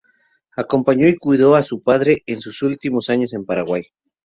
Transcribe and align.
Acompañó 0.57 1.07
y 1.07 1.15
cuidó 1.15 1.55
a 1.55 1.61
su 1.61 1.83
padre 1.83 2.23
en 2.25 2.41
sus 2.41 2.63
últimos 2.63 3.11
años 3.11 3.33
en 3.33 3.45
Paraguay. 3.45 3.83